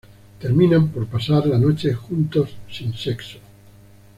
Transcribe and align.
Terminan 0.39 0.87
por 0.87 1.05
pasar 1.05 1.45
la 1.45 1.59
noche 1.59 1.93
juntos 1.93 2.57
sin 2.71 2.91
sexo. 2.95 3.37